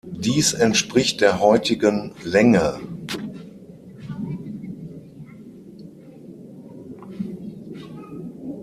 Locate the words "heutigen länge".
1.41-2.79